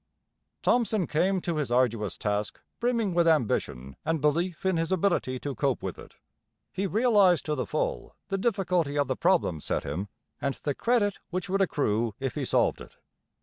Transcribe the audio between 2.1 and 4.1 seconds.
task brimming with ambition